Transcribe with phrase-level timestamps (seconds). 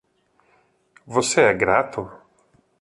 [1.05, 2.09] Você é grato?